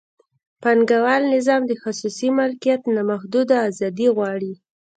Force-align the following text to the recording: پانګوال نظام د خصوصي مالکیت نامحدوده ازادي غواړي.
پانګوال 0.61 1.23
نظام 1.35 1.61
د 1.67 1.71
خصوصي 1.83 2.27
مالکیت 2.39 2.81
نامحدوده 2.95 3.55
ازادي 3.69 4.07
غواړي. 4.15 4.53